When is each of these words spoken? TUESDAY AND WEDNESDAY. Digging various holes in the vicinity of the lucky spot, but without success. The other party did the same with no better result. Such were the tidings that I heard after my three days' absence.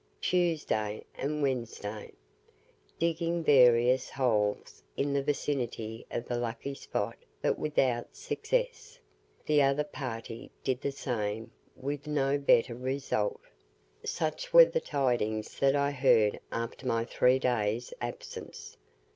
TUESDAY 0.19 1.03
AND 1.13 1.43
WEDNESDAY. 1.43 2.11
Digging 2.97 3.43
various 3.43 4.09
holes 4.09 4.81
in 4.97 5.13
the 5.13 5.21
vicinity 5.21 6.07
of 6.09 6.27
the 6.27 6.39
lucky 6.39 6.73
spot, 6.73 7.17
but 7.39 7.59
without 7.59 8.15
success. 8.15 8.97
The 9.45 9.61
other 9.61 9.83
party 9.83 10.49
did 10.63 10.81
the 10.81 10.91
same 10.91 11.51
with 11.75 12.07
no 12.07 12.39
better 12.39 12.73
result. 12.73 13.41
Such 14.03 14.51
were 14.51 14.65
the 14.65 14.81
tidings 14.81 15.59
that 15.59 15.75
I 15.75 15.91
heard 15.91 16.39
after 16.51 16.87
my 16.87 17.05
three 17.05 17.37
days' 17.37 17.93
absence. 18.01 18.77